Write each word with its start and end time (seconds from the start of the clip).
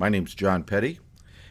My 0.00 0.08
name's 0.08 0.34
John 0.34 0.62
Petty, 0.62 0.98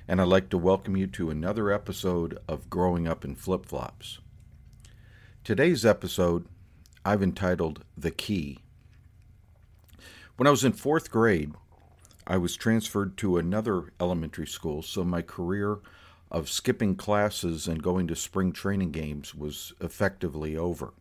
and 0.07 0.19
I'd 0.19 0.27
like 0.27 0.49
to 0.49 0.57
welcome 0.57 0.97
you 0.97 1.05
to 1.05 1.29
another 1.29 1.71
episode 1.71 2.39
of 2.47 2.67
Growing 2.67 3.07
Up 3.07 3.23
in 3.23 3.35
Flip 3.35 3.63
Flops. 3.63 4.17
Today's 5.43 5.85
episode 5.85 6.47
I've 7.05 7.21
entitled 7.21 7.85
The 7.95 8.09
Key. 8.09 8.57
When 10.35 10.47
I 10.47 10.49
was 10.49 10.63
in 10.63 10.71
fourth 10.71 11.11
grade, 11.11 11.53
I 12.25 12.37
was 12.37 12.55
transferred 12.55 13.17
to 13.17 13.37
another 13.37 13.93
elementary 13.99 14.47
school, 14.47 14.81
so 14.81 15.03
my 15.03 15.21
career 15.21 15.77
of 16.31 16.49
skipping 16.49 16.95
classes 16.95 17.67
and 17.67 17.83
going 17.83 18.07
to 18.07 18.15
spring 18.15 18.51
training 18.51 18.89
games 18.89 19.35
was 19.35 19.73
effectively 19.79 20.57
over. 20.57 20.95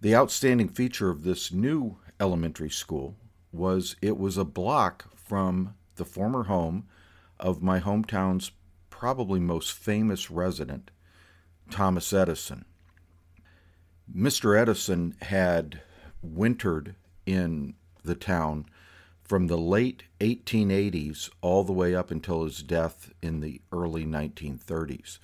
The 0.00 0.16
outstanding 0.16 0.70
feature 0.70 1.08
of 1.08 1.22
this 1.22 1.52
new 1.52 1.98
elementary 2.18 2.70
school 2.70 3.14
was 3.52 3.94
it 4.02 4.18
was 4.18 4.36
a 4.36 4.44
block 4.44 5.04
from 5.14 5.74
the 5.96 6.04
former 6.04 6.44
home 6.44 6.86
of 7.38 7.62
my 7.62 7.80
hometown's 7.80 8.52
probably 8.90 9.40
most 9.40 9.72
famous 9.72 10.30
resident, 10.30 10.90
Thomas 11.70 12.12
Edison. 12.12 12.64
Mr. 14.12 14.58
Edison 14.58 15.16
had 15.22 15.80
wintered 16.22 16.94
in 17.26 17.74
the 18.04 18.14
town 18.14 18.66
from 19.22 19.46
the 19.46 19.56
late 19.56 20.04
1880s 20.20 21.30
all 21.40 21.64
the 21.64 21.72
way 21.72 21.94
up 21.94 22.10
until 22.10 22.44
his 22.44 22.62
death 22.62 23.12
in 23.22 23.40
the 23.40 23.60
early 23.72 24.04
1930s. 24.04 25.18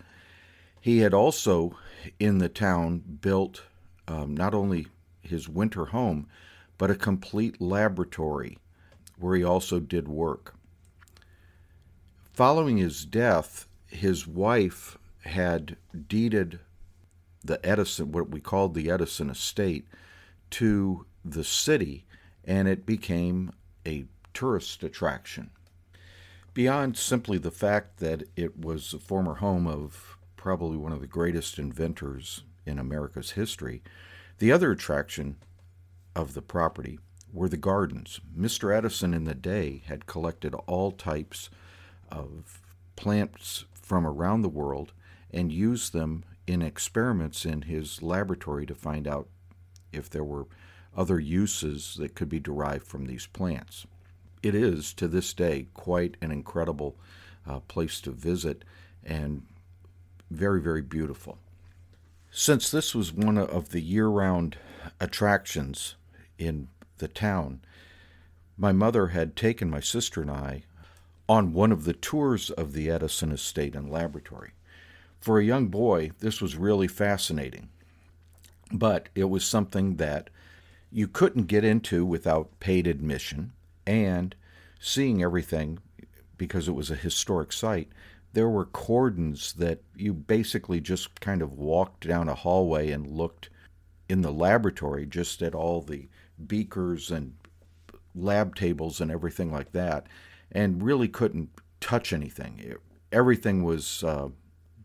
He 0.81 1.01
had 1.01 1.13
also, 1.13 1.77
in 2.19 2.39
the 2.39 2.49
town, 2.49 3.03
built 3.21 3.63
um, 4.09 4.35
not 4.35 4.55
only 4.55 4.87
his 5.23 5.49
winter 5.49 5.87
home, 5.87 6.27
but 6.79 6.91
a 6.91 6.95
complete 6.95 7.61
laboratory 7.61 8.57
where 9.19 9.37
he 9.37 9.45
also 9.45 9.79
did 9.79 10.09
work. 10.09 10.55
Following 12.33 12.79
his 12.79 13.05
death, 13.05 13.67
his 13.87 14.27
wife 14.27 14.97
had 15.25 15.77
deeded 16.09 16.61
the 17.45 17.65
Edison, 17.67 18.13
what 18.13 18.31
we 18.31 18.41
called 18.41 18.75
the 18.75 18.91
Edison 18.91 19.31
estate, 19.31 19.87
to 20.51 21.07
the 21.25 21.45
city, 21.45 22.07
and 22.45 22.69
it 22.69 22.87
became 22.87 23.53
a 23.87 24.07
tourist 24.33 24.83
attraction. 24.83 25.51
Beyond 26.55 26.97
simply 26.97 27.39
the 27.39 27.51
fact 27.51 27.99
that 27.99 28.25
it 28.37 28.59
was 28.59 28.91
the 28.91 28.99
former 28.99 29.37
home 29.37 29.67
of 29.67 30.17
probably 30.37 30.77
one 30.77 30.93
of 30.93 31.01
the 31.01 31.07
greatest 31.07 31.59
inventors 31.59 32.45
in 32.65 32.79
America's 32.79 33.33
history, 33.33 33.83
the 34.39 34.53
other 34.53 34.71
attraction 34.73 35.37
of 36.17 36.35
the 36.35 36.43
property 36.43 36.99
were 37.33 37.49
the 37.49 37.57
gardens. 37.57 38.21
Mr. 38.37 38.75
Edison 38.75 39.15
in 39.15 39.25
the 39.25 39.35
day 39.35 39.83
had 39.87 40.07
collected 40.07 40.55
all 40.67 40.91
types 40.91 41.51
of 42.11 42.61
plants 42.97 43.65
from 43.73 44.07
around 44.07 44.43
the 44.43 44.49
world 44.49 44.93
and 45.33 45.53
used 45.53 45.93
them 45.93 46.25
in 46.47 46.63
experiments 46.63 47.45
in 47.45 47.63
his 47.63 48.03
laboratory 48.03 48.67
to 48.67 48.75
find 48.75 49.07
out 49.07 49.29
if 49.93 50.11
there 50.11 50.25
were 50.25 50.47
other 50.97 51.21
uses 51.21 51.97
that 51.99 52.15
could 52.15 52.29
be 52.29 52.41
derived 52.41 52.87
from 52.87 53.07
these 53.07 53.27
plants. 53.27 53.87
It 54.43 54.55
is, 54.55 54.93
to 54.95 55.07
this 55.07 55.33
day, 55.33 55.69
quite 55.75 56.17
an 56.21 56.31
incredible 56.31 56.97
uh, 57.47 57.61
place 57.61 58.01
to 58.03 58.11
visit 58.11 58.65
and 59.05 59.47
very, 60.31 60.61
very 60.61 60.83
beautiful. 60.83 61.39
Since 62.31 62.71
this 62.71 62.95
was 62.95 63.13
one 63.13 63.39
of 63.39 63.71
the 63.71 63.81
year 63.81 64.07
round 64.09 64.57
attractions 65.01 65.97
in 66.39 66.69
the 66.99 67.09
town, 67.09 67.61
my 68.57 68.73
mother 68.73 69.09
had 69.09 69.37
taken 69.37 69.71
my 69.71 69.81
sister 69.81 70.23
and 70.23 70.31
I 70.31 70.65
on 71.31 71.53
one 71.53 71.71
of 71.71 71.85
the 71.85 71.93
tours 71.93 72.51
of 72.51 72.73
the 72.73 72.91
Edison 72.91 73.31
estate 73.31 73.77
and 73.77 73.89
laboratory. 73.89 74.51
For 75.21 75.39
a 75.39 75.45
young 75.45 75.69
boy, 75.69 76.11
this 76.19 76.41
was 76.41 76.57
really 76.57 76.89
fascinating, 76.89 77.69
but 78.73 79.11
it 79.15 79.31
was 79.31 79.45
something 79.45 79.95
that 79.99 80.29
you 80.91 81.07
couldn't 81.07 81.45
get 81.45 81.63
into 81.63 82.05
without 82.05 82.59
paid 82.59 82.89
admission 82.89 83.53
and 83.87 84.35
seeing 84.81 85.23
everything 85.23 85.79
because 86.37 86.67
it 86.67 86.73
was 86.73 86.91
a 86.91 86.97
historic 86.97 87.53
site 87.53 87.93
there 88.33 88.49
were 88.49 88.65
cordons 88.65 89.53
that 89.55 89.81
you 89.97 90.13
basically 90.13 90.81
just 90.81 91.21
kind 91.21 91.43
of 91.43 91.53
walked 91.53 92.07
down 92.07 92.29
a 92.29 92.35
hallway 92.35 92.91
and 92.91 93.07
looked 93.07 93.51
in 94.09 94.23
the 94.23 94.33
laboratory 94.33 95.07
just 95.07 95.43
at 95.43 95.55
all 95.55 95.81
the 95.81 96.09
beakers 96.47 97.11
and 97.11 97.35
lab 98.15 98.57
tables 98.57 99.01
and 99.01 99.11
everything 99.11 99.53
like 99.53 99.73
that 99.73 100.07
and 100.53 100.83
really 100.83 101.09
couldn't 101.09 101.51
touch 101.81 102.13
anything. 102.13 102.77
Everything 103.13 103.63
was 103.63 104.05
uh, 104.05 104.29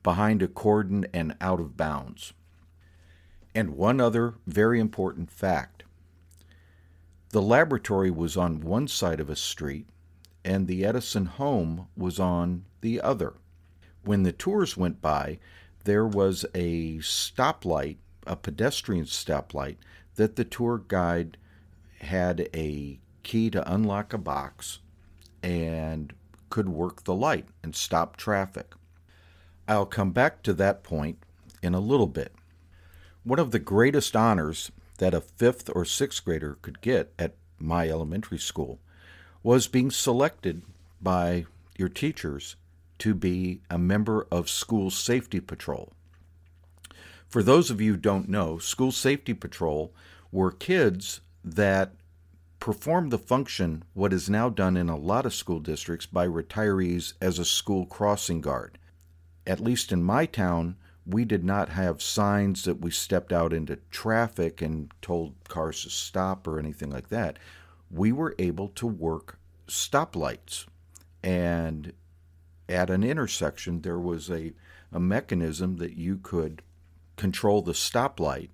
behind 0.04 0.42
a 0.42 0.48
cordon 0.48 1.06
and 1.14 1.36
out 1.42 1.60
of 1.60 1.78
bounds. 1.78 2.34
And 3.54 3.78
one 3.78 4.02
other 4.02 4.36
very 4.46 4.80
important 4.80 5.32
fact. 5.32 5.84
The 7.30 7.42
laboratory 7.42 8.12
was 8.12 8.38
on 8.38 8.62
one 8.62 8.88
side 8.88 9.20
of 9.20 9.30
a 9.30 9.36
street, 9.36 9.88
and 10.44 10.68
the 10.68 10.86
Edison 10.86 11.26
home 11.26 11.88
was 11.98 12.20
on 12.20 12.66
the 12.82 13.02
other. 13.02 13.34
When 14.04 14.24
the 14.24 14.32
tours 14.32 14.78
went 14.78 15.02
by, 15.02 15.40
there 15.84 16.06
was 16.06 16.46
a 16.54 16.98
stoplight, 16.98 17.98
a 18.28 18.36
pedestrian 18.36 19.06
stoplight, 19.06 19.78
that 20.16 20.36
the 20.36 20.46
tour 20.46 20.84
guide 20.88 21.38
had 22.00 22.48
a 22.54 23.00
key 23.24 23.50
to 23.50 23.74
unlock 23.74 24.14
a 24.14 24.18
box 24.18 24.80
and 25.46 26.12
could 26.50 26.68
work 26.68 27.04
the 27.04 27.14
light 27.14 27.46
and 27.62 27.76
stop 27.76 28.18
traffic. 28.18 28.74
I'll 29.68 29.86
come 29.86 30.12
back 30.12 30.42
to 30.44 30.54
that 30.54 30.84
point 30.84 31.20
in 31.62 31.76
a 31.76 31.80
little 31.80 32.08
bit. 32.08 32.34
One 33.24 33.38
of 33.38 33.52
the 33.52 33.60
greatest 33.60 34.16
honors 34.16 34.72
that 34.98 35.14
a 35.14 35.22
fifth 35.22 35.70
or 35.76 35.86
sixth 35.86 36.26
grader 36.26 36.58
could 36.64 36.82
get 36.82 37.14
at 37.20 37.36
my 37.60 37.88
elementary 37.88 38.40
school 38.40 38.80
was 39.44 39.68
being 39.68 39.92
selected 39.92 40.64
by 41.00 41.46
your 41.78 41.90
teachers 41.90 42.56
to 42.98 43.14
be 43.14 43.62
a 43.70 43.78
member 43.78 44.26
of 44.32 44.50
School 44.50 44.90
Safety 44.90 45.40
Patrol. 45.40 45.94
For 47.28 47.44
those 47.44 47.70
of 47.70 47.80
you 47.80 47.92
who 47.92 47.98
don't 47.98 48.30
know, 48.30 48.58
School 48.58 48.92
Safety 48.92 49.36
Patrol 49.36 49.94
were 50.32 50.52
kids 50.52 51.22
that 51.44 51.92
performed 52.66 53.12
the 53.12 53.20
function, 53.20 53.84
what 53.94 54.12
is 54.12 54.28
now 54.28 54.50
done 54.50 54.76
in 54.76 54.90
a 54.90 54.98
lot 54.98 55.24
of 55.24 55.36
school 55.36 55.60
districts 55.60 56.08
by 56.08 56.26
retirees 56.26 57.14
as 57.22 57.38
a 57.38 57.46
school 57.46 57.86
crossing 57.86 58.42
guard. 58.42 58.80
At 59.46 59.60
least 59.60 59.92
in 59.92 60.02
my 60.02 60.26
town, 60.26 60.76
we 61.06 61.26
did 61.26 61.44
not 61.44 61.70
have 61.70 62.02
signs 62.02 62.64
that 62.64 62.82
we 62.82 62.90
stepped 62.90 63.32
out 63.32 63.54
into 63.54 63.78
traffic 63.92 64.64
and 64.64 64.92
told 65.00 65.36
cars 65.48 65.84
to 65.84 65.92
stop 65.92 66.48
or 66.48 66.58
anything 66.58 66.90
like 66.90 67.10
that. 67.10 67.38
We 67.92 68.12
were 68.12 68.34
able 68.40 68.70
to 68.70 68.88
work 68.88 69.38
stoplights. 69.68 70.66
And 71.22 71.94
at 72.68 72.90
an 72.90 73.04
intersection, 73.04 73.82
there 73.82 74.00
was 74.00 74.32
a, 74.32 74.54
a 74.92 75.00
mechanism 75.00 75.78
that 75.78 75.98
you 75.98 76.18
could 76.18 76.64
control 77.16 77.62
the 77.62 77.74
stoplight. 77.74 78.50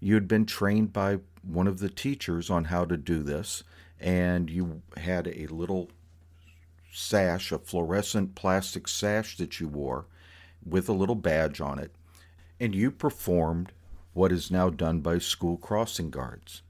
You 0.00 0.14
had 0.14 0.26
been 0.26 0.44
trained 0.44 0.92
by 0.92 1.18
one 1.46 1.66
of 1.66 1.78
the 1.78 1.90
teachers 1.90 2.50
on 2.50 2.64
how 2.64 2.84
to 2.84 2.96
do 2.96 3.22
this, 3.22 3.64
and 4.00 4.50
you 4.50 4.82
had 4.96 5.26
a 5.28 5.46
little 5.46 5.90
sash, 6.92 7.52
a 7.52 7.58
fluorescent 7.58 8.34
plastic 8.34 8.86
sash 8.88 9.36
that 9.36 9.60
you 9.60 9.68
wore 9.68 10.06
with 10.64 10.88
a 10.88 10.92
little 10.92 11.14
badge 11.14 11.60
on 11.60 11.78
it, 11.78 11.94
and 12.60 12.74
you 12.74 12.90
performed 12.90 13.72
what 14.12 14.32
is 14.32 14.50
now 14.50 14.70
done 14.70 15.00
by 15.00 15.18
school 15.18 15.56
crossing 15.56 16.10
guards. 16.10 16.62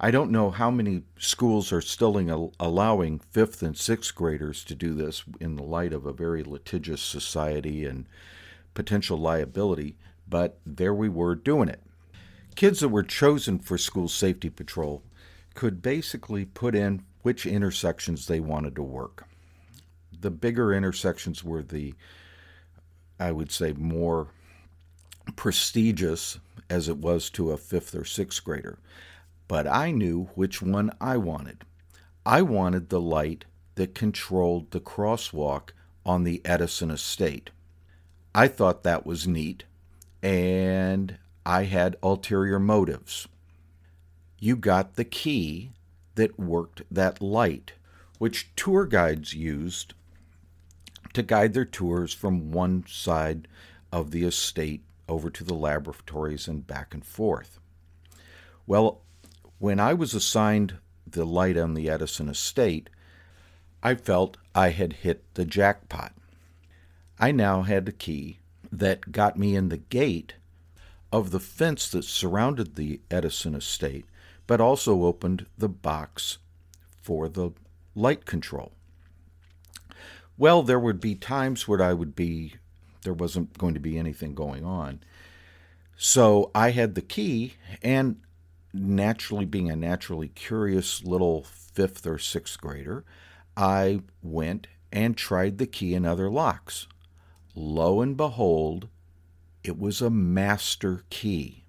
I 0.00 0.12
don't 0.12 0.30
know 0.30 0.50
how 0.50 0.70
many 0.70 1.02
schools 1.18 1.72
are 1.72 1.80
still 1.80 2.52
allowing 2.60 3.18
fifth 3.18 3.62
and 3.64 3.76
sixth 3.76 4.14
graders 4.14 4.62
to 4.64 4.76
do 4.76 4.94
this 4.94 5.24
in 5.40 5.56
the 5.56 5.64
light 5.64 5.92
of 5.92 6.06
a 6.06 6.12
very 6.12 6.44
litigious 6.44 7.02
society 7.02 7.84
and 7.84 8.06
potential 8.74 9.18
liability, 9.18 9.96
but 10.28 10.60
there 10.64 10.94
we 10.94 11.08
were 11.08 11.34
doing 11.34 11.68
it. 11.68 11.82
Kids 12.58 12.80
that 12.80 12.88
were 12.88 13.04
chosen 13.04 13.60
for 13.60 13.78
school 13.78 14.08
safety 14.08 14.50
patrol 14.50 15.04
could 15.54 15.80
basically 15.80 16.44
put 16.44 16.74
in 16.74 17.04
which 17.22 17.46
intersections 17.46 18.26
they 18.26 18.40
wanted 18.40 18.74
to 18.74 18.82
work. 18.82 19.28
The 20.20 20.32
bigger 20.32 20.74
intersections 20.74 21.44
were 21.44 21.62
the 21.62 21.94
I 23.20 23.30
would 23.30 23.52
say, 23.52 23.74
more 23.74 24.30
prestigious 25.36 26.40
as 26.68 26.88
it 26.88 26.96
was 26.96 27.30
to 27.30 27.52
a 27.52 27.56
fifth 27.56 27.94
or 27.94 28.04
sixth 28.04 28.42
grader. 28.42 28.80
But 29.46 29.68
I 29.68 29.92
knew 29.92 30.30
which 30.34 30.60
one 30.60 30.90
I 31.00 31.16
wanted. 31.16 31.62
I 32.26 32.42
wanted 32.42 32.88
the 32.88 33.00
light 33.00 33.44
that 33.76 33.94
controlled 33.94 34.72
the 34.72 34.80
crosswalk 34.80 35.68
on 36.04 36.24
the 36.24 36.42
Edison 36.44 36.90
estate. 36.90 37.50
I 38.34 38.48
thought 38.48 38.82
that 38.82 39.06
was 39.06 39.28
neat, 39.28 39.62
and 40.24 41.18
I 41.48 41.64
had 41.64 41.96
ulterior 42.02 42.58
motives. 42.58 43.26
You 44.38 44.54
got 44.54 44.96
the 44.96 45.04
key 45.04 45.72
that 46.14 46.38
worked 46.38 46.82
that 46.90 47.22
light. 47.22 47.72
which 48.18 48.50
tour 48.54 48.84
guides 48.84 49.32
used 49.32 49.94
to 51.14 51.22
guide 51.22 51.54
their 51.54 51.64
tours 51.64 52.12
from 52.12 52.52
one 52.52 52.84
side 52.86 53.48
of 53.90 54.10
the 54.10 54.24
estate 54.24 54.82
over 55.08 55.30
to 55.30 55.42
the 55.42 55.54
laboratories 55.54 56.48
and 56.48 56.66
back 56.66 56.92
and 56.92 57.02
forth. 57.06 57.58
Well, 58.66 59.00
when 59.58 59.80
I 59.80 59.94
was 59.94 60.12
assigned 60.12 60.74
the 61.06 61.24
light 61.24 61.56
on 61.56 61.72
the 61.72 61.88
Edison 61.88 62.28
estate, 62.28 62.90
I 63.82 63.94
felt 63.94 64.36
I 64.54 64.68
had 64.68 64.92
hit 65.04 65.22
the 65.32 65.46
jackpot. 65.46 66.12
I 67.18 67.32
now 67.32 67.62
had 67.62 67.88
a 67.88 67.92
key 67.92 68.40
that 68.70 69.12
got 69.12 69.38
me 69.38 69.56
in 69.56 69.70
the 69.70 69.78
gate 69.78 70.34
of 71.12 71.30
the 71.30 71.40
fence 71.40 71.88
that 71.90 72.04
surrounded 72.04 72.74
the 72.74 73.00
Edison 73.10 73.54
estate, 73.54 74.06
but 74.46 74.60
also 74.60 75.04
opened 75.04 75.46
the 75.56 75.68
box 75.68 76.38
for 77.00 77.28
the 77.28 77.50
light 77.94 78.24
control. 78.26 78.72
Well, 80.36 80.62
there 80.62 80.78
would 80.78 81.00
be 81.00 81.14
times 81.14 81.66
where 81.66 81.82
I 81.82 81.92
would 81.92 82.14
be, 82.14 82.54
there 83.02 83.14
wasn't 83.14 83.58
going 83.58 83.74
to 83.74 83.80
be 83.80 83.98
anything 83.98 84.34
going 84.34 84.64
on. 84.64 85.00
So 85.96 86.50
I 86.54 86.70
had 86.70 86.94
the 86.94 87.02
key, 87.02 87.54
and 87.82 88.20
naturally, 88.72 89.44
being 89.44 89.70
a 89.70 89.76
naturally 89.76 90.28
curious 90.28 91.02
little 91.02 91.42
fifth 91.42 92.06
or 92.06 92.18
sixth 92.18 92.60
grader, 92.60 93.04
I 93.56 94.02
went 94.22 94.68
and 94.92 95.16
tried 95.16 95.58
the 95.58 95.66
key 95.66 95.94
in 95.94 96.06
other 96.06 96.30
locks. 96.30 96.86
Lo 97.54 98.00
and 98.00 98.16
behold, 98.16 98.88
it 99.68 99.78
was 99.78 100.00
a 100.00 100.08
master 100.08 101.04
key. 101.10 101.64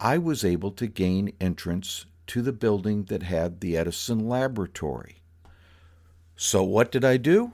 I 0.00 0.18
was 0.18 0.44
able 0.44 0.72
to 0.72 0.88
gain 0.88 1.32
entrance 1.40 2.06
to 2.26 2.42
the 2.42 2.52
building 2.52 3.04
that 3.04 3.22
had 3.22 3.60
the 3.60 3.76
Edison 3.76 4.28
laboratory. 4.28 5.22
So, 6.34 6.64
what 6.64 6.90
did 6.90 7.04
I 7.04 7.18
do? 7.18 7.52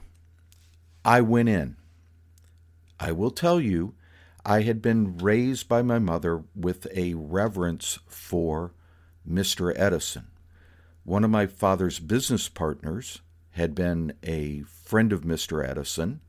I 1.05 1.21
went 1.21 1.47
in. 1.47 1.75
I 2.99 3.11
will 3.11 3.29
tell 3.29 3.61
you, 3.61 3.93
I 4.43 4.63
had 4.63 4.81
been 4.81 5.17
raised 5.17 5.69
by 5.69 5.83
my 5.83 5.99
mother 5.99 6.43
with 6.55 6.87
a 6.95 7.13
reverence 7.13 7.99
for 8.07 8.73
Mr. 9.29 9.71
Edison. 9.75 10.27
One 11.03 11.23
of 11.23 11.29
my 11.29 11.45
father's 11.45 11.99
business 11.99 12.49
partners 12.49 13.21
had 13.51 13.75
been 13.75 14.13
a 14.23 14.61
friend 14.61 15.13
of 15.13 15.21
Mr. 15.21 15.63
Edison, 15.63 16.21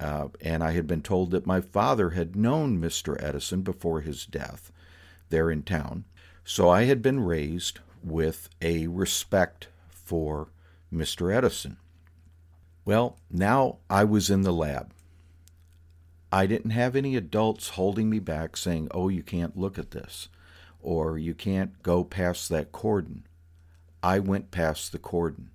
uh, 0.00 0.28
and 0.40 0.64
I 0.64 0.72
had 0.72 0.86
been 0.86 1.02
told 1.02 1.30
that 1.30 1.46
my 1.46 1.60
father 1.60 2.10
had 2.10 2.34
known 2.34 2.80
Mr. 2.80 3.22
Edison 3.22 3.60
before 3.60 4.00
his 4.00 4.24
death 4.24 4.72
there 5.28 5.50
in 5.50 5.62
town. 5.62 6.04
So 6.42 6.70
I 6.70 6.84
had 6.84 7.02
been 7.02 7.20
raised 7.20 7.80
with 8.02 8.48
a 8.62 8.86
respect 8.86 9.68
for 9.90 10.48
Mr. 10.92 11.32
Edison. 11.32 11.76
Well, 12.86 13.18
now 13.30 13.76
I 13.90 14.04
was 14.04 14.30
in 14.30 14.40
the 14.42 14.52
lab. 14.52 14.92
I 16.32 16.46
didn't 16.46 16.70
have 16.70 16.96
any 16.96 17.14
adults 17.14 17.70
holding 17.70 18.08
me 18.08 18.20
back 18.20 18.56
saying, 18.56 18.88
oh, 18.92 19.08
you 19.08 19.22
can't 19.22 19.58
look 19.58 19.78
at 19.78 19.90
this, 19.90 20.28
or 20.80 21.18
you 21.18 21.34
can't 21.34 21.82
go 21.82 22.04
past 22.04 22.48
that 22.48 22.72
cordon. 22.72 23.26
I 24.02 24.18
went 24.18 24.50
past 24.50 24.92
the 24.92 24.98
cordon. 24.98 25.50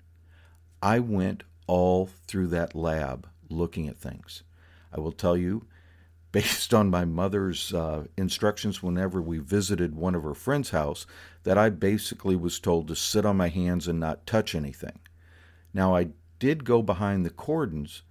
I 0.83 0.99
went 0.99 1.43
all 1.65 2.09
through 2.27 2.47
that 2.47 2.75
lab 2.75 3.27
looking 3.49 3.87
at 3.87 3.97
things. 3.97 4.43
I 4.91 4.99
will 4.99 5.11
tell 5.11 5.37
you, 5.37 5.65
based 6.31 6.73
on 6.73 6.89
my 6.89 7.05
mother's 7.05 7.73
uh, 7.73 8.05
instructions 8.17 8.83
whenever 8.83 9.21
we 9.21 9.37
visited 9.37 9.95
one 9.95 10.15
of 10.15 10.23
her 10.23 10.33
friend's 10.33 10.71
house, 10.71 11.05
that 11.43 11.57
I 11.57 11.69
basically 11.69 12.35
was 12.35 12.59
told 12.59 12.87
to 12.89 12.95
sit 12.95 13.25
on 13.25 13.37
my 13.37 13.47
hands 13.47 13.87
and 13.87 13.99
not 13.99 14.27
touch 14.27 14.53
anything. 14.53 14.99
Now, 15.73 15.95
I 15.95 16.09
did 16.39 16.65
go 16.65 16.81
behind 16.81 17.25
the 17.25 17.29
cordons. 17.29 18.03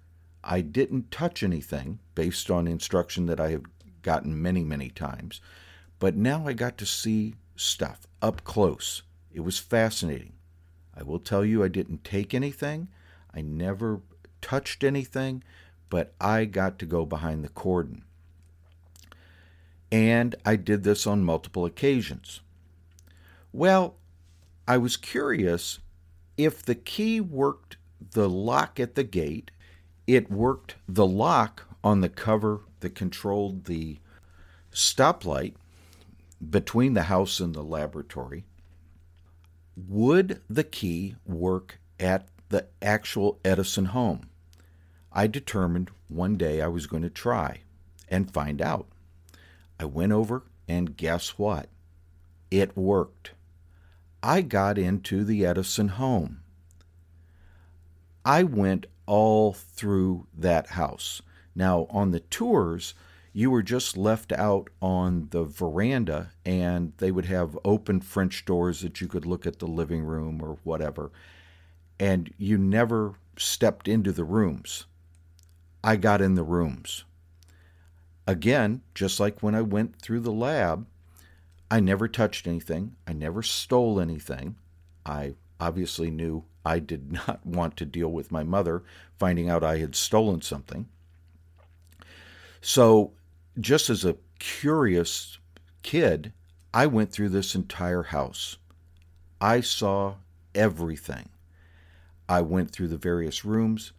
I 0.43 0.61
didn't 0.61 1.11
touch 1.11 1.43
anything 1.43 1.99
based 2.15 2.49
on 2.49 2.67
instruction 2.67 3.27
that 3.27 3.39
I 3.39 3.51
have 3.51 3.63
gotten 4.01 4.41
many, 4.41 4.63
many 4.63 4.89
times. 4.89 5.41
But 5.99 6.15
now 6.15 6.47
I 6.47 6.53
got 6.53 6.77
to 6.79 6.85
see 6.85 7.35
stuff 7.55 8.07
up 8.21 8.43
close. 8.43 9.03
It 9.31 9.41
was 9.41 9.59
fascinating. 9.59 10.33
I 10.95 11.03
will 11.03 11.19
tell 11.19 11.43
you, 11.43 11.63
I 11.63 11.67
didn't 11.67 12.03
take 12.03 12.33
anything. 12.33 12.87
I 13.33 13.41
never 13.41 14.01
touched 14.45 14.83
anything, 14.83 15.43
but 15.89 16.13
I 16.21 16.45
got 16.45 16.77
to 16.77 16.85
go 16.85 17.03
behind 17.03 17.43
the 17.43 17.49
cordon. 17.49 18.03
And 19.91 20.35
I 20.45 20.55
did 20.55 20.83
this 20.83 21.07
on 21.07 21.23
multiple 21.23 21.65
occasions. 21.65 22.41
Well, 23.51 23.95
I 24.67 24.77
was 24.77 24.97
curious 24.97 25.79
if 26.37 26.61
the 26.61 26.75
key 26.75 27.19
worked 27.19 27.77
the 28.11 28.29
lock 28.29 28.79
at 28.79 28.93
the 28.93 29.03
gate, 29.03 29.49
it 30.05 30.29
worked 30.29 30.75
the 30.87 31.07
lock 31.07 31.63
on 31.83 32.01
the 32.01 32.09
cover 32.09 32.61
that 32.81 32.93
controlled 32.93 33.65
the 33.65 33.97
stoplight 34.71 35.55
between 36.47 36.93
the 36.93 37.03
house 37.03 37.39
and 37.39 37.55
the 37.55 37.63
laboratory. 37.63 38.45
Would 39.75 40.41
the 40.47 40.63
key 40.63 41.15
work 41.25 41.79
at 41.99 42.27
the 42.49 42.67
actual 42.79 43.39
Edison 43.43 43.85
home? 43.85 44.29
I 45.17 45.27
determined 45.27 45.91
one 46.09 46.35
day 46.35 46.61
I 46.61 46.67
was 46.67 46.87
going 46.87 47.03
to 47.03 47.09
try 47.09 47.61
and 48.09 48.29
find 48.29 48.61
out. 48.61 48.87
I 49.79 49.85
went 49.85 50.11
over, 50.11 50.43
and 50.67 50.97
guess 50.97 51.39
what? 51.39 51.69
It 52.51 52.75
worked. 52.75 53.31
I 54.21 54.41
got 54.41 54.77
into 54.77 55.23
the 55.23 55.45
Edison 55.45 55.87
home. 55.87 56.41
I 58.25 58.43
went 58.43 58.87
all 59.05 59.53
through 59.53 60.27
that 60.37 60.71
house. 60.71 61.21
Now, 61.55 61.87
on 61.89 62.11
the 62.11 62.19
tours, 62.19 62.93
you 63.31 63.49
were 63.49 63.63
just 63.63 63.95
left 63.95 64.33
out 64.33 64.69
on 64.81 65.27
the 65.31 65.45
veranda, 65.45 66.31
and 66.45 66.91
they 66.97 67.11
would 67.11 67.25
have 67.25 67.57
open 67.63 68.01
French 68.01 68.43
doors 68.43 68.81
that 68.81 68.99
you 68.99 69.07
could 69.07 69.25
look 69.25 69.45
at 69.45 69.59
the 69.59 69.67
living 69.67 70.03
room 70.03 70.41
or 70.41 70.57
whatever. 70.63 71.11
And 71.99 72.33
you 72.37 72.57
never 72.57 73.13
stepped 73.37 73.87
into 73.87 74.11
the 74.11 74.25
rooms. 74.25 74.85
I 75.85 75.97
got 75.97 76.19
in 76.19 76.33
the 76.33 76.43
rooms. 76.43 77.03
Again, 78.25 78.81
just 78.95 79.19
like 79.19 79.43
when 79.43 79.53
I 79.53 79.61
went 79.61 80.01
through 80.01 80.21
the 80.21 80.31
lab, 80.31 80.87
I 81.69 81.79
never 81.79 82.07
touched 82.07 82.47
anything. 82.47 82.95
I 83.05 83.13
never 83.13 83.43
stole 83.43 83.99
anything. 83.99 84.55
I 85.05 85.35
obviously 85.59 86.09
knew 86.09 86.43
I 86.65 86.79
did 86.79 87.11
not 87.27 87.45
want 87.45 87.77
to 87.77 87.85
deal 87.85 88.11
with 88.11 88.31
my 88.31 88.41
mother 88.41 88.81
finding 89.19 89.47
out 89.47 89.63
I 89.63 89.77
had 89.77 89.95
stolen 89.95 90.41
something. 90.41 90.87
So, 92.61 93.11
just 93.59 93.91
as 93.91 94.03
a 94.03 94.17
curious 94.39 95.37
kid, 95.83 96.33
I 96.73 96.87
went 96.87 97.11
through 97.11 97.29
this 97.29 97.53
entire 97.53 98.03
house. 98.03 98.57
I 99.39 99.61
saw 99.61 100.15
everything. 100.55 101.29
I 102.27 102.41
went 102.41 102.71
through 102.71 102.87
the 102.87 102.97
various 102.97 103.45
rooms. 103.45 103.91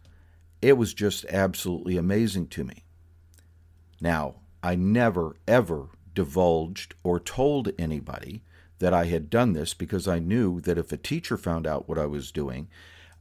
It 0.61 0.77
was 0.77 0.93
just 0.93 1.25
absolutely 1.25 1.97
amazing 1.97 2.47
to 2.47 2.63
me. 2.63 2.83
Now, 4.01 4.35
I 4.63 4.75
never, 4.75 5.35
ever 5.47 5.89
divulged 6.13 6.95
or 7.03 7.19
told 7.19 7.71
anybody 7.77 8.43
that 8.79 8.93
I 8.93 9.05
had 9.05 9.29
done 9.29 9.53
this 9.53 9.73
because 9.73 10.07
I 10.07 10.19
knew 10.19 10.61
that 10.61 10.77
if 10.77 10.91
a 10.91 10.97
teacher 10.97 11.37
found 11.37 11.65
out 11.65 11.87
what 11.87 11.97
I 11.97 12.05
was 12.05 12.31
doing, 12.31 12.67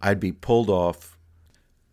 I'd 0.00 0.20
be 0.20 0.32
pulled 0.32 0.70
off 0.70 1.16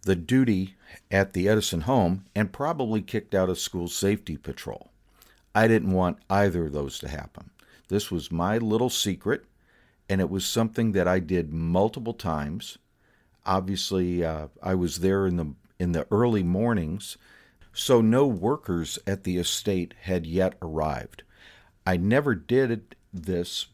the 0.03 0.15
duty 0.15 0.75
at 1.09 1.33
the 1.33 1.47
Edison 1.47 1.81
home 1.81 2.25
and 2.35 2.51
probably 2.51 3.01
kicked 3.01 3.33
out 3.33 3.49
of 3.49 3.59
school 3.59 3.87
safety 3.87 4.37
patrol. 4.37 4.91
I 5.55 5.67
didn't 5.67 5.91
want 5.91 6.17
either 6.29 6.65
of 6.65 6.73
those 6.73 6.99
to 6.99 7.07
happen. 7.07 7.51
This 7.87 8.11
was 8.11 8.31
my 8.31 8.57
little 8.57 8.89
secret, 8.89 9.45
and 10.09 10.19
it 10.19 10.29
was 10.29 10.45
something 10.45 10.91
that 10.93 11.07
I 11.07 11.19
did 11.19 11.53
multiple 11.53 12.13
times 12.13 12.77
Obviously, 13.45 14.23
uh, 14.23 14.47
I 14.61 14.75
was 14.75 14.99
there 14.99 15.27
in 15.27 15.37
the 15.37 15.53
in 15.79 15.91
the 15.91 16.07
early 16.11 16.43
mornings, 16.43 17.17
so 17.73 17.99
no 17.99 18.25
workers 18.25 18.99
at 19.05 19.23
the 19.23 19.37
estate 19.37 19.93
had 20.03 20.25
yet 20.25 20.55
arrived. 20.61 21.23
I 21.85 21.97
never 21.97 22.35
did 22.35 22.95
this 23.11 23.67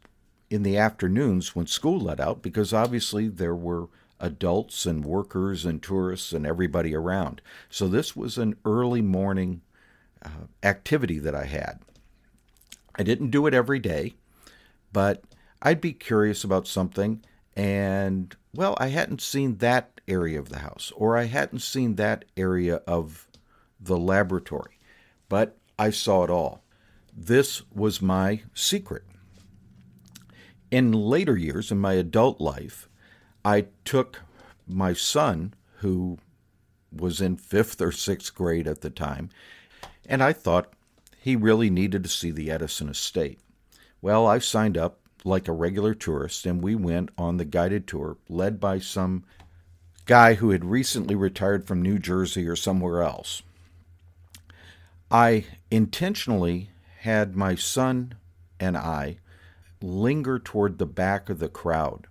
in 0.49 0.63
the 0.63 0.77
afternoons 0.77 1.55
when 1.55 1.67
school 1.67 1.99
let 1.99 2.19
out 2.19 2.41
because 2.41 2.73
obviously 2.73 3.27
there 3.27 3.55
were 3.55 3.87
adults 4.19 4.85
and 4.85 5.05
workers 5.05 5.65
and 5.65 5.81
tourists 5.81 6.33
and 6.33 6.45
everybody 6.45 6.95
around. 6.95 7.41
So 7.69 7.87
this 7.87 8.15
was 8.15 8.37
an 8.37 8.55
early 8.65 9.01
morning 9.01 9.61
uh, 10.23 10.47
activity 10.63 11.19
that 11.19 11.35
I 11.35 11.45
had. 11.45 11.79
I 12.95 13.03
didn't 13.03 13.29
do 13.29 13.45
it 13.47 13.53
every 13.53 13.79
day, 13.79 14.15
but 14.91 15.23
I'd 15.61 15.79
be 15.79 15.93
curious 15.93 16.43
about 16.43 16.67
something 16.67 17.23
and 17.59 18.37
well, 18.55 18.77
I 18.79 18.87
hadn't 18.87 19.21
seen 19.21 19.57
that 19.57 19.99
area 20.07 20.39
of 20.39 20.47
the 20.47 20.59
house, 20.59 20.93
or 20.95 21.17
I 21.17 21.25
hadn't 21.25 21.59
seen 21.59 21.95
that 21.95 22.23
area 22.37 22.77
of 22.87 23.27
the 23.81 23.97
laboratory, 23.97 24.79
but 25.27 25.57
I 25.77 25.89
saw 25.89 26.23
it 26.23 26.29
all. 26.29 26.63
This 27.13 27.63
was 27.73 28.01
my 28.01 28.43
secret. 28.53 29.03
In 30.71 30.93
later 30.93 31.35
years, 31.35 31.69
in 31.69 31.79
my 31.79 31.93
adult 31.93 32.39
life, 32.39 32.87
I 33.43 33.65
took 33.83 34.21
my 34.65 34.93
son, 34.93 35.53
who 35.79 36.17
was 36.93 37.19
in 37.19 37.35
fifth 37.35 37.81
or 37.81 37.91
sixth 37.91 38.33
grade 38.33 38.69
at 38.69 38.79
the 38.79 38.89
time, 38.89 39.31
and 40.05 40.23
I 40.23 40.31
thought 40.31 40.71
he 41.19 41.35
really 41.35 41.69
needed 41.69 42.03
to 42.03 42.09
see 42.09 42.31
the 42.31 42.51
Edison 42.51 42.87
estate. 42.87 43.41
Well, 44.01 44.25
I 44.25 44.39
signed 44.39 44.77
up 44.77 45.01
like 45.23 45.47
a 45.47 45.53
regular 45.53 45.93
tourist, 45.93 46.45
and 46.45 46.61
we 46.61 46.75
went 46.75 47.09
on 47.17 47.37
the 47.37 47.45
guided 47.45 47.87
tour 47.87 48.17
led 48.27 48.59
by 48.59 48.79
some 48.79 49.23
guy 50.05 50.35
who 50.35 50.51
had 50.51 50.65
recently 50.65 51.15
retired 51.15 51.67
from 51.67 51.81
New 51.81 51.99
Jersey 51.99 52.47
or 52.47 52.55
somewhere 52.55 53.03
else. 53.03 53.43
I 55.11 55.45
intentionally 55.69 56.69
had 56.99 57.35
my 57.35 57.55
son 57.55 58.15
and 58.59 58.77
I 58.77 59.17
linger 59.81 60.39
toward 60.39 60.77
the 60.77 60.85
back 60.85 61.29
of 61.29 61.39
the 61.39 61.49
crowd. 61.49 62.07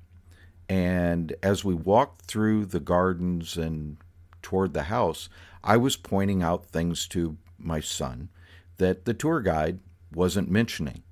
And 0.69 1.35
as 1.43 1.65
we 1.65 1.75
walked 1.75 2.27
through 2.27 2.67
the 2.67 2.81
gardens 2.81 3.57
and 3.57 3.97
toward 4.43 4.75
the 4.75 4.85
house, 4.85 5.29
I 5.63 5.77
was 5.77 5.97
pointing 5.97 6.43
out 6.43 6.67
things 6.67 7.07
to 7.09 7.37
my 7.59 7.81
son 7.81 8.29
that 8.77 9.05
the 9.05 9.15
tour 9.15 9.41
guide 9.41 9.81
wasn't 10.13 10.51
mentioning. 10.51 11.03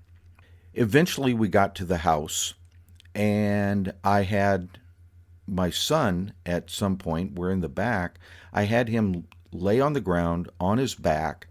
Eventually, 0.79 1.33
we 1.33 1.49
got 1.49 1.75
to 1.77 1.87
the 1.87 1.99
house, 1.99 2.53
and 3.15 3.95
I 4.05 4.23
had 4.25 4.79
my 5.47 5.71
son 5.71 6.35
at 6.45 6.71
some 6.71 6.99
point, 6.99 7.33
we're 7.33 7.51
in 7.51 7.61
the 7.61 7.69
back, 7.71 8.19
I 8.53 8.65
had 8.65 8.91
him 8.91 9.27
lay 9.53 9.81
on 9.81 9.95
the 9.95 10.03
ground 10.03 10.51
on 10.61 10.77
his 10.77 10.95
back, 10.95 11.47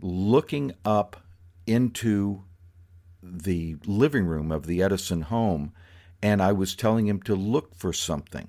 looking 0.00 0.72
up 0.84 1.24
into 1.66 2.44
the 3.20 3.76
living 3.84 4.26
room 4.26 4.52
of 4.52 4.66
the 4.66 4.80
Edison 4.80 5.22
home, 5.22 5.72
and 6.22 6.40
I 6.40 6.52
was 6.52 6.76
telling 6.76 7.08
him 7.08 7.20
to 7.22 7.34
look 7.34 7.74
for 7.74 7.92
something 7.92 8.46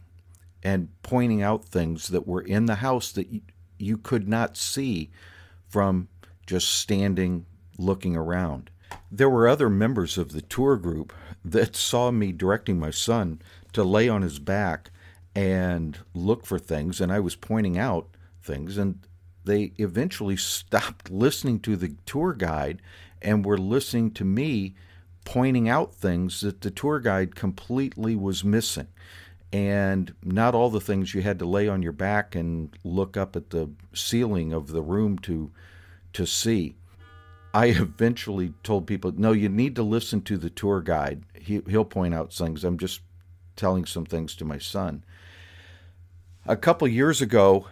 and 0.62 0.90
pointing 1.02 1.42
out 1.42 1.66
things 1.66 2.10
that 2.10 2.28
were 2.28 2.42
in 2.42 2.68
the 2.68 2.76
house 2.76 3.12
that 3.14 3.28
you, 3.80 3.98
could 3.98 4.28
not 4.28 4.58
see 4.58 5.10
from 5.68 6.08
just 6.46 6.70
standing 6.70 7.48
looking 7.80 8.16
around. 8.16 8.70
There 9.12 9.30
were 9.30 9.48
other 9.48 9.70
members 9.70 10.18
of 10.18 10.32
the 10.32 10.42
tour 10.42 10.78
group 10.78 11.14
that 11.44 11.76
saw 11.76 12.12
me 12.12 12.32
directing 12.32 12.80
my 12.80 12.92
son 12.92 13.42
to 13.74 13.84
lay 13.84 14.10
on 14.10 14.22
his 14.22 14.40
back 14.40 14.92
and 15.36 15.98
look 16.14 16.46
for 16.46 16.60
things, 16.60 17.00
and 17.00 17.12
I 17.12 17.20
was 17.20 17.36
pointing 17.36 17.78
out 17.78 18.08
things, 18.42 18.78
and 18.78 19.00
they 19.46 19.72
eventually 19.78 20.38
stopped 20.38 21.10
listening 21.10 21.60
to 21.62 21.76
the 21.76 21.96
tour 22.06 22.34
guide 22.34 22.82
and 23.22 23.46
were 23.46 23.58
listening 23.58 24.12
to 24.12 24.26
me 24.26 24.76
pointing 25.26 25.70
out 25.70 25.94
things 25.94 26.42
that 26.42 26.62
the 26.62 26.72
tour 26.72 27.00
guide 27.00 27.36
completely 27.36 28.16
was 28.16 28.44
missing. 28.44 28.88
And 29.52 30.14
not 30.24 30.54
all 30.54 30.70
the 30.70 30.80
things 30.80 31.14
you 31.14 31.22
had 31.22 31.40
to 31.40 31.46
lay 31.46 31.68
on 31.68 31.82
your 31.82 31.92
back 31.92 32.36
and 32.36 32.76
look 32.84 33.18
up 33.18 33.36
at 33.36 33.50
the 33.50 33.70
ceiling 33.94 34.54
of 34.54 34.68
the 34.68 34.82
room 34.82 35.18
to 35.20 35.52
to 36.14 36.26
see. 36.26 36.76
I 37.54 37.68
eventually 37.68 38.54
told 38.64 38.88
people, 38.88 39.12
no, 39.16 39.32
you 39.32 39.50
need 39.50 39.76
to 39.76 39.84
listen 39.84 40.22
to 40.24 40.38
the 40.38 40.50
tour 40.50 40.82
guide. 40.82 41.24
He, 41.34 41.62
he'll 41.68 41.86
point 41.86 42.14
out 42.14 42.32
things. 42.32 42.64
I'm 42.64 42.78
just 42.78 43.02
telling 43.56 43.86
some 43.86 44.06
things 44.06 44.36
to 44.36 44.46
my 44.46 44.60
son. 44.60 45.04
A 46.46 46.56
couple 46.56 46.88
years 46.88 47.22
ago, 47.22 47.68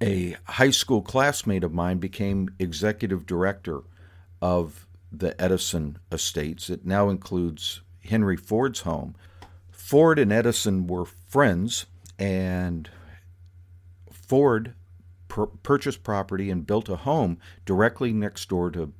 a 0.00 0.36
high 0.44 0.70
school 0.70 1.02
classmate 1.02 1.64
of 1.64 1.72
mine 1.72 1.98
became 1.98 2.48
executive 2.58 3.26
director 3.26 3.82
of 4.40 4.86
the 5.10 5.40
Edison 5.40 5.98
estates. 6.10 6.70
It 6.70 6.86
now 6.86 7.08
includes 7.08 7.82
Henry 8.04 8.36
Ford's 8.36 8.80
home. 8.80 9.14
Ford 9.70 10.18
and 10.18 10.32
Edison 10.32 10.86
were 10.86 11.04
friends, 11.04 11.86
and 12.18 12.88
Ford 14.10 14.74
purchased 15.62 16.02
property 16.02 16.50
and 16.50 16.66
built 16.66 16.88
a 16.88 16.96
home 16.96 17.38
directly 17.64 18.12
next 18.12 18.48
door 18.48 18.70
to 18.70 18.92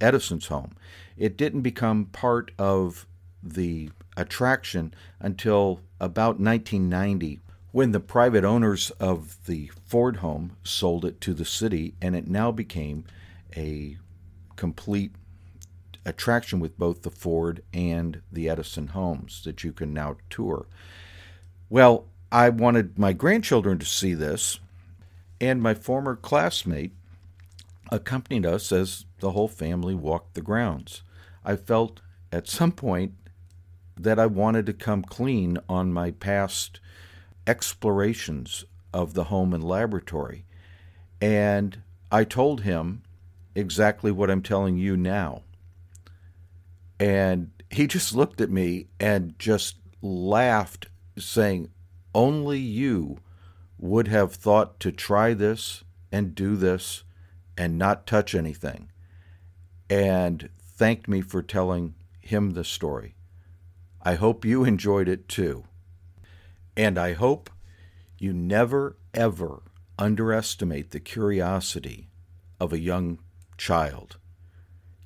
Edison's 0.00 0.46
home. 0.46 0.72
It 1.16 1.36
didn't 1.36 1.60
become 1.62 2.06
part 2.06 2.50
of 2.58 3.06
the 3.42 3.90
attraction 4.16 4.94
until 5.18 5.80
about 6.00 6.40
1990 6.40 7.40
when 7.72 7.92
the 7.92 8.00
private 8.00 8.44
owners 8.44 8.90
of 8.92 9.36
the 9.46 9.70
Ford 9.86 10.16
home 10.16 10.56
sold 10.64 11.04
it 11.04 11.20
to 11.20 11.34
the 11.34 11.44
city 11.44 11.94
and 12.02 12.16
it 12.16 12.26
now 12.26 12.50
became 12.50 13.04
a 13.56 13.96
complete 14.56 15.12
attraction 16.04 16.58
with 16.58 16.78
both 16.78 17.02
the 17.02 17.10
Ford 17.10 17.62
and 17.72 18.22
the 18.32 18.48
Edison 18.48 18.88
homes 18.88 19.42
that 19.44 19.62
you 19.62 19.72
can 19.72 19.92
now 19.94 20.16
tour. 20.28 20.66
Well, 21.68 22.06
I 22.32 22.48
wanted 22.48 22.98
my 22.98 23.12
grandchildren 23.12 23.78
to 23.78 23.86
see 23.86 24.14
this 24.14 24.58
and 25.40 25.62
my 25.62 25.74
former 25.74 26.16
classmate 26.16 26.92
accompanied 27.90 28.46
us 28.46 28.70
as 28.70 29.06
the 29.20 29.32
whole 29.32 29.48
family 29.48 29.94
walked 29.94 30.34
the 30.34 30.42
grounds. 30.42 31.02
I 31.44 31.56
felt 31.56 32.00
at 32.30 32.48
some 32.48 32.72
point 32.72 33.14
that 33.96 34.18
I 34.18 34.26
wanted 34.26 34.66
to 34.66 34.72
come 34.72 35.02
clean 35.02 35.58
on 35.68 35.92
my 35.92 36.10
past 36.10 36.80
explorations 37.46 38.64
of 38.92 39.14
the 39.14 39.24
home 39.24 39.52
and 39.52 39.64
laboratory. 39.64 40.44
And 41.20 41.82
I 42.10 42.24
told 42.24 42.62
him 42.62 43.02
exactly 43.54 44.10
what 44.10 44.30
I'm 44.30 44.42
telling 44.42 44.76
you 44.76 44.96
now. 44.96 45.42
And 46.98 47.50
he 47.70 47.86
just 47.86 48.14
looked 48.14 48.40
at 48.40 48.50
me 48.50 48.88
and 48.98 49.38
just 49.38 49.76
laughed, 50.02 50.86
saying, 51.18 51.70
Only 52.14 52.58
you 52.58 53.18
would 53.80 54.08
have 54.08 54.34
thought 54.34 54.78
to 54.78 54.92
try 54.92 55.32
this 55.32 55.82
and 56.12 56.34
do 56.34 56.54
this 56.54 57.02
and 57.56 57.78
not 57.78 58.06
touch 58.06 58.34
anything, 58.34 58.90
and 59.88 60.50
thanked 60.60 61.08
me 61.08 61.22
for 61.22 61.42
telling 61.42 61.94
him 62.20 62.50
the 62.50 62.64
story. 62.64 63.14
I 64.02 64.14
hope 64.14 64.44
you 64.44 64.64
enjoyed 64.64 65.08
it 65.08 65.28
too. 65.28 65.64
And 66.76 66.98
I 66.98 67.14
hope 67.14 67.50
you 68.18 68.32
never, 68.32 68.96
ever 69.14 69.62
underestimate 69.98 70.90
the 70.90 71.00
curiosity 71.00 72.08
of 72.58 72.72
a 72.72 72.78
young 72.78 73.18
child. 73.56 74.18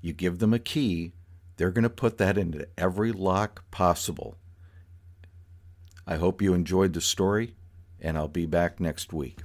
You 0.00 0.12
give 0.12 0.38
them 0.38 0.52
a 0.52 0.58
key, 0.58 1.12
they're 1.56 1.70
going 1.70 1.84
to 1.84 1.90
put 1.90 2.18
that 2.18 2.36
into 2.36 2.68
every 2.76 3.12
lock 3.12 3.68
possible. 3.70 4.36
I 6.06 6.16
hope 6.16 6.42
you 6.42 6.54
enjoyed 6.54 6.92
the 6.92 7.00
story 7.00 7.54
and 8.04 8.18
I'll 8.18 8.28
be 8.28 8.46
back 8.46 8.78
next 8.78 9.12
week. 9.12 9.40